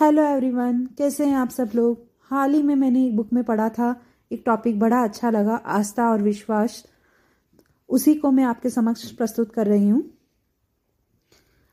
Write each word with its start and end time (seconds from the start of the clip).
Hello 0.00 0.22
everyone 0.22 0.78
कैसे 0.98 1.26
हैं 1.26 1.36
आप 1.36 1.50
सब 1.50 1.70
लोग? 1.74 2.06
हाल 2.22 2.54
ही 2.54 2.62
में 2.62 2.74
मैंने 2.74 3.04
एक 3.06 3.16
बुक 3.16 3.32
में 3.32 3.42
पढ़ा 3.44 3.68
था। 3.68 3.94
एक 4.32 4.42
टॉपिक 4.46 4.78
बड़ा 4.78 5.02
अच्छा 5.04 5.30
लगा, 5.30 5.54
आस्था 5.54 6.08
और 6.10 6.22
विश्वास। 6.22 6.84
उसी 7.88 8.14
को 8.14 8.30
मैं 8.30 8.44
आपके 8.44 8.70
समक्ष 8.70 9.10
प्रस्तुत 9.10 9.52
कर 9.52 9.66
रही 9.66 9.88
हूँ। 9.88 10.02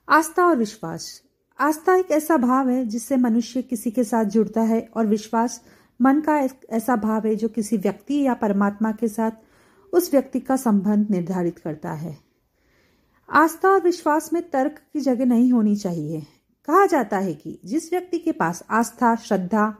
आस्था 0.07 0.45
और 0.45 0.57
विश्वास। 0.57 1.21
आस्था 1.59 1.95
एक 1.95 2.11
ऐसा 2.11 2.37
भाव 2.37 2.69
है 2.69 2.85
जिससे 2.85 3.17
मनुष्य 3.17 3.61
किसी 3.61 3.91
के 3.91 4.03
साथ 4.03 4.25
जुड़ता 4.25 4.61
है 4.61 4.81
और 4.95 5.05
विश्वास 5.05 5.61
मन 6.01 6.21
का 6.21 6.37
ऐसा 6.69 6.95
भाव 6.95 7.27
है 7.27 7.35
जो 7.35 7.47
किसी 7.47 7.77
व्यक्ति 7.77 8.21
या 8.25 8.33
परमात्मा 8.33 8.91
के 8.91 9.07
साथ 9.07 9.31
उस 9.93 10.11
व्यक्ति 10.11 10.39
का 10.39 10.55
संबंध 10.55 11.09
निर्धारित 11.09 11.59
करता 11.59 11.91
है। 11.91 12.17
आस्था 13.29 13.69
और 13.69 13.81
विश्वास 13.81 14.33
में 14.33 14.49
तर्क 14.49 14.81
की 14.93 14.99
जगह 14.99 15.25
नहीं 15.25 15.51
होनी 15.51 15.75
चाहिए। 15.75 16.25
कहा 16.69 16.85
जाता 16.85 17.17
है 17.17 17.33
कि 17.33 17.59
जिस 17.65 17.93
व्यक्ति 17.93 18.19
के 18.19 18.31
पास 18.31 18.63
आस्था, 18.69 19.15
श्रद्धा, 19.15 19.75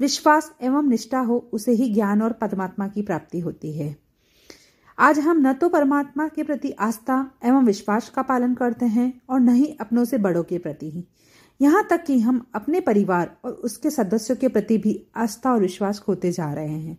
विश्वास 0.00 0.52
एवं 0.62 0.88
निष्ठा 0.88 1.18
हो, 1.18 1.50
उसे 1.52 1.72
ही 1.72 1.94
ज्ञान 1.94 2.22
और 2.22 2.32
परमात्मा 2.32 2.88
की 2.88 3.02
प्राप्ति 3.02 3.40
होती 3.40 3.78
है। 3.78 3.96
आज 4.98 5.18
हम 5.18 5.48
न 5.48 5.52
तो 5.52 5.68
परमात्मा 5.68 6.28
के 6.28 6.42
प्रति 6.42 6.70
आस्था 6.70 7.30
एवं 7.44 7.64
विश्वास 7.64 8.08
का 8.08 8.22
पालन 8.22 8.54
करते 8.54 8.86
हैं 8.86 9.20
और 9.30 9.40
न 9.40 9.48
ही 9.48 9.76
अपनों 9.80 10.04
से 10.04 10.18
बड़ों 10.18 10.42
के 10.42 10.58
प्रति 10.58 10.90
ही। 10.90 11.04
यहाँ 11.60 11.86
तक 11.90 12.04
कि 12.04 12.20
हम 12.20 12.46
अपने 12.54 12.80
परिवार 12.80 13.36
और 13.44 13.52
उसके 13.52 13.90
सदस्यों 13.90 14.36
के 14.36 14.48
प्रति 14.48 14.78
भी 14.78 15.06
आस्था 15.16 15.52
और 15.52 15.60
विश्वास 15.60 15.98
खोते 15.98 16.32
जा 16.32 16.52
रहे 16.52 16.78
हैं। 16.78 16.98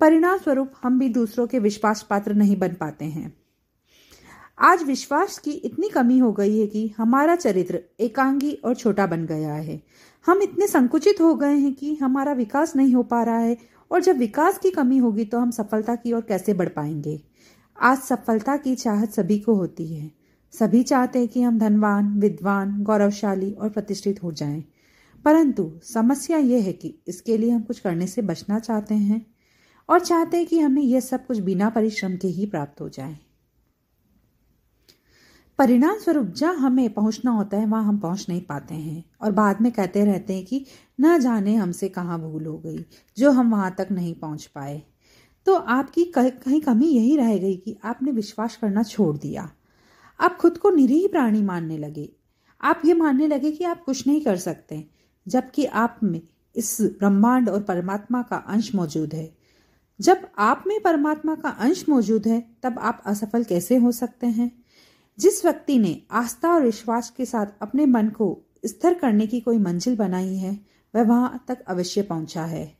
परिणाम 0.00 0.38
स्वरूप 0.38 0.72
हम 0.82 0.98
भी 0.98 1.08
दूसरों 1.08 1.46
के 1.46 1.58
विश्वास 1.58 2.06
पात्र 2.10 2.34
नहीं 2.34 2.58
बन 2.58 2.68
पाते 2.68 3.04
हैं। 3.04 3.47
आज 4.60 4.82
विश्वास 4.82 5.38
की 5.38 5.50
इतनी 5.50 5.88
कमी 5.88 6.18
हो 6.18 6.32
गई 6.32 6.60
है 6.60 6.66
कि 6.66 6.94
हमारा 6.98 7.36
चरित्र 7.36 7.80
एकांगी 8.00 8.52
और 8.52 8.74
छोटा 8.74 9.06
बन 9.06 9.26
गया 9.26 9.54
है। 9.54 9.82
हम 10.26 10.42
इतने 10.42 10.66
संकुचित 10.66 11.20
हो 11.20 11.34
गए 11.34 11.54
हैं 11.54 11.74
कि 11.74 11.94
हमारा 11.94 12.32
विकास 12.32 12.76
नहीं 12.76 12.94
हो 12.94 13.02
पा 13.02 13.22
रहा 13.22 13.38
है 13.38 13.58
और 13.90 14.02
जब 14.02 14.16
विकास 14.16 14.58
की 14.58 14.70
कमी 14.70 14.98
होगी 14.98 15.24
तो 15.24 15.38
हम 15.38 15.50
सफलता 15.50 15.94
की 15.94 16.12
ओर 16.12 16.20
कैसे 16.20 16.54
बढ़ 16.54 16.68
पाएँगे? 16.68 17.20
आज 17.80 17.98
सफलता 17.98 18.56
की 18.56 18.74
चाहत 18.74 19.12
सभी 19.12 19.38
को 19.38 19.54
होती 19.54 19.94
है। 19.94 20.10
सभी 20.52 20.82
चाहते 20.82 21.18
हैं 21.18 21.28
कि 21.28 21.42
हम 21.42 21.58
धनवान, 21.58 22.20
विद्वान, 22.20 22.82
गौरवशाली 22.82 23.52
और 23.52 23.68
प्रतिष्ठित 23.68 24.22
हो 24.22 24.32
जाएँ। 24.32 24.64
परंतु 25.24 25.72
समस्या 25.82 26.38
यह 26.38 26.64
है 26.64 26.72
कि 26.72 26.98
इसके 27.08 27.38
लिए 27.38 27.50
हम 27.50 27.62
कुछ 27.62 27.78
करने 27.78 28.06
से 28.06 28.22
बचना 28.22 28.58
चाहते 28.58 28.94
हैं 28.94 29.26
और 29.88 30.00
चाहते 30.00 30.36
हैं 30.36 30.46
कि 30.46 30.58
हमें 30.58 30.82
यह 30.82 31.00
सब 31.00 31.26
कुछ 31.26 31.38
बिना 31.38 31.70
परिश्रम 31.70 32.16
के 32.16 32.28
ही 32.28 32.46
प्राप्त 32.46 32.80
हो 32.80 32.88
जाए। 32.88 33.18
परिणाम 35.58 35.98
स्वरूप 35.98 36.26
जहाँ 36.26 36.54
हमें 36.54 36.94
पहुँचना 36.94 37.30
होता 37.30 37.56
है, 37.56 37.66
वहाँ 37.66 37.84
हम 37.84 37.98
पहुँच 37.98 38.26
नहीं 38.28 38.40
पाते 38.40 38.74
हैं। 38.74 39.04
और 39.20 39.32
बाद 39.32 39.60
में 39.60 39.72
कहते 39.72 40.04
रहते 40.04 40.34
हैं 40.34 40.44
कि 40.44 40.66
न 41.00 41.18
जाने 41.18 41.54
हमसे 41.54 41.88
कहाँ 41.88 42.20
भूल 42.20 42.46
हो 42.46 42.58
गई, 42.58 42.84
जो 43.18 43.30
हम 43.30 43.50
वहाँ 43.50 43.74
तक 43.78 43.88
नहीं 43.90 44.14
पहुँच 44.14 44.46
पाए। 44.46 44.82
तो 45.46 45.54
आपकी 45.54 46.04
कहीं 46.18 46.60
कमी 46.60 46.86
यही 46.86 47.16
रह 47.16 47.38
गई 47.38 47.56
कि 47.56 47.76
आपने 47.84 48.12
विश्वास 48.12 48.56
करना 48.56 48.82
छोड़ 48.82 49.16
दिया। 49.16 49.50
आप 50.20 50.36
खुद 50.36 50.58
को 50.58 50.70
निरीह 50.70 51.08
प्राणी 51.08 51.42
मानने 51.42 51.78
लगे। 51.78 52.12
आप 52.62 52.82
ये 52.84 52.94
मानने 52.94 53.26
लगे 53.26 53.50
कि 53.50 53.64
आप 53.64 53.84
कुछ 53.84 54.06
नहीं 54.06 54.20
कर 54.20 54.36
सकते, 54.36 54.86
जबकि 55.28 55.64
आप 55.64 56.00
में 56.02 56.20
इस 56.56 56.78
ब्रह्मांड 56.80 57.48
और 57.48 57.62
परमात्मा 57.62 58.22
का 58.22 58.36
अंश 58.36 58.74
मौजूद 58.74 59.14
है। 59.14 59.36
जब 60.00 60.28
आप 60.38 60.64
में 60.66 60.80
परमात्मा 60.80 61.34
का 61.34 61.48
अंश 61.48 61.84
मौजूद 61.88 62.28
है, 62.28 62.50
तब 62.62 62.78
आप 62.78 63.02
असफल 63.06 63.44
कैसे 63.44 63.76
हो 63.76 63.92
सकते 63.92 64.26
हैं? 64.26 64.67
जिस 65.18 65.44
व्यक्ति 65.44 65.78
ने 65.78 66.00
आस्था 66.10 66.48
और 66.48 66.62
विश्वास 66.62 67.10
के 67.10 67.24
साथ 67.24 67.46
अपने 67.62 67.86
मन 67.86 68.08
को 68.08 68.26
स्थिर 68.66 68.94
करने 68.94 69.26
की 69.26 69.40
कोई 69.40 69.58
मंजिल 69.58 69.96
बनाई 69.96 70.36
है, 70.36 70.58
वह 70.94 71.02
वहाँ 71.02 71.44
तक 71.48 71.64
अवश्य 71.68 72.02
पहुँचा 72.02 72.44
है। 72.44 72.76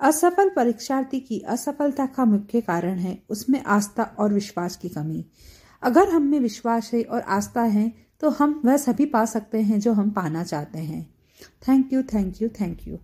असफल 0.00 0.48
परीक्षार्थी 0.48 1.20
की 1.20 1.38
असफलता 1.40 2.06
का 2.06 2.24
मुख्य 2.24 2.60
कारण 2.60 2.98
है 2.98 3.18
उसमें 3.30 3.62
आस्था 3.64 4.02
और 4.18 4.32
विश्वास 4.34 4.76
की 4.76 4.88
कमी। 4.88 5.24
अगर 5.82 6.08
हम 6.08 6.22
में 6.22 6.38
विश्वास 6.40 6.90
है 6.94 7.02
और 7.02 7.20
आस्था 7.20 7.62
है 7.62 7.92
तो 8.20 8.30
हम 8.30 8.60
वह 8.64 8.76
सभी 8.76 9.06
पा 9.06 9.24
सकते 9.24 9.60
हैं 9.60 9.80
जो 9.80 9.92
हम 9.92 10.10
पाना 10.10 10.44
चाहते 10.44 10.78
हैं। 10.78 11.04
Thank 11.68 11.92
you 11.92 12.02
thank 12.04 12.42
you 12.42 12.48
thank 12.60 12.86
you. 12.88 12.98